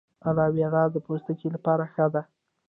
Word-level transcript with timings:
ایلوویرا 0.27 0.83
د 0.93 0.97
پوستکي 1.05 1.47
لپاره 1.55 1.83
ښه 1.93 2.05
ده 2.13 2.21